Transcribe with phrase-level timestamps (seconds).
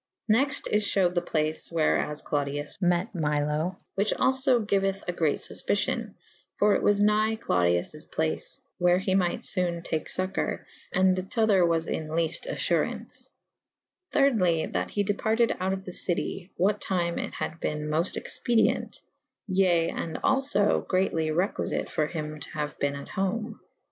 [0.27, 5.11] Next is fhewed the place where as Clodius mete^ Milo / which alfo giueth a
[5.11, 10.07] great fufpicion / for it was nygh Clodiwj place / where he myght fone take
[10.07, 13.29] focour /& the tother was in lefte"* alTurauwce.
[14.11, 18.19] Thyrdly that he departed out of the city / what time it had bene mofte
[18.23, 22.73] expedi ent / ye and alfo [D vii a] greatly requifite for hym to haue
[22.79, 23.59] bene at home.